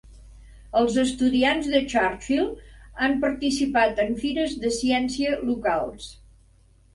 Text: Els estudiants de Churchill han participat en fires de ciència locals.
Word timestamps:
Els 0.79 0.95
estudiants 1.01 1.67
de 1.73 1.81
Churchill 1.91 2.47
han 3.07 3.13
participat 3.27 4.01
en 4.05 4.17
fires 4.25 4.57
de 4.65 4.73
ciència 4.79 5.37
locals. 5.53 6.11